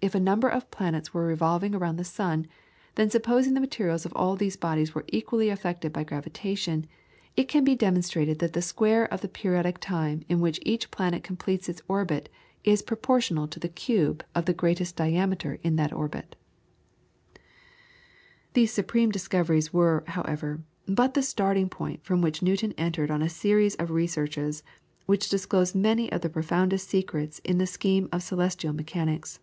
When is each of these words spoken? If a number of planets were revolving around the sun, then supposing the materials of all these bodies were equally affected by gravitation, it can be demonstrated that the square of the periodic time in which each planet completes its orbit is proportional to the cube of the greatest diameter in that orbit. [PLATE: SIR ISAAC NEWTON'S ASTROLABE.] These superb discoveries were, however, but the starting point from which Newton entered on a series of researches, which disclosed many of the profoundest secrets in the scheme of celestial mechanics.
If 0.00 0.14
a 0.14 0.20
number 0.20 0.48
of 0.48 0.70
planets 0.70 1.12
were 1.12 1.26
revolving 1.26 1.74
around 1.74 1.96
the 1.96 2.04
sun, 2.04 2.46
then 2.94 3.10
supposing 3.10 3.54
the 3.54 3.60
materials 3.60 4.06
of 4.06 4.12
all 4.14 4.36
these 4.36 4.56
bodies 4.56 4.94
were 4.94 5.04
equally 5.08 5.48
affected 5.48 5.92
by 5.92 6.04
gravitation, 6.04 6.86
it 7.36 7.48
can 7.48 7.64
be 7.64 7.74
demonstrated 7.74 8.38
that 8.38 8.52
the 8.52 8.62
square 8.62 9.06
of 9.12 9.22
the 9.22 9.28
periodic 9.28 9.78
time 9.80 10.22
in 10.28 10.38
which 10.40 10.60
each 10.62 10.92
planet 10.92 11.24
completes 11.24 11.68
its 11.68 11.82
orbit 11.88 12.28
is 12.62 12.80
proportional 12.80 13.48
to 13.48 13.58
the 13.58 13.68
cube 13.68 14.22
of 14.36 14.44
the 14.44 14.54
greatest 14.54 14.94
diameter 14.94 15.58
in 15.64 15.74
that 15.76 15.92
orbit. 15.92 16.36
[PLATE: 17.34 17.40
SIR 17.40 17.42
ISAAC 17.42 17.46
NEWTON'S 17.74 18.38
ASTROLABE.] 18.38 18.54
These 18.54 18.72
superb 18.72 19.12
discoveries 19.12 19.72
were, 19.72 20.04
however, 20.06 20.60
but 20.86 21.14
the 21.14 21.22
starting 21.24 21.68
point 21.68 22.04
from 22.04 22.22
which 22.22 22.40
Newton 22.40 22.72
entered 22.78 23.10
on 23.10 23.20
a 23.20 23.28
series 23.28 23.74
of 23.74 23.90
researches, 23.90 24.62
which 25.06 25.28
disclosed 25.28 25.74
many 25.74 26.10
of 26.12 26.20
the 26.20 26.30
profoundest 26.30 26.88
secrets 26.88 27.40
in 27.40 27.58
the 27.58 27.66
scheme 27.66 28.08
of 28.12 28.22
celestial 28.22 28.72
mechanics. 28.72 29.40